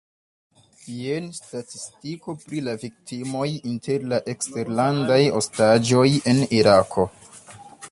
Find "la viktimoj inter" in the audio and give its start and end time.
2.69-4.09